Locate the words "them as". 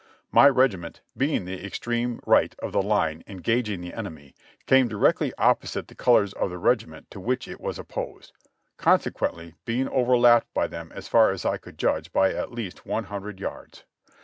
10.65-11.07